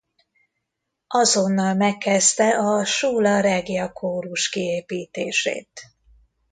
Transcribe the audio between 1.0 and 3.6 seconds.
Azonnal megkezdte a Schola